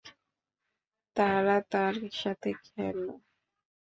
তারা 1.15 1.57
তার 1.71 1.93
সাথে 2.13 2.49
খেল। 2.65 2.99